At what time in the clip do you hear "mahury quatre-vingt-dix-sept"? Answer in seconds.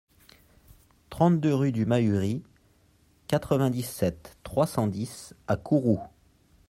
1.85-4.35